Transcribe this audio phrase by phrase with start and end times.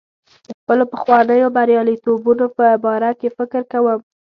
[0.45, 3.99] د خپلو پخوانیو بریالیتوبونو په باره کې فکر کوم.